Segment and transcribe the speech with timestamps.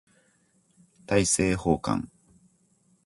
[1.05, 2.09] 大政奉還